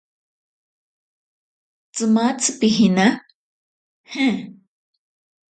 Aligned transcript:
Tsimatzi 1.93 2.49
pijina? 2.59 3.07
¿je? 4.11 4.27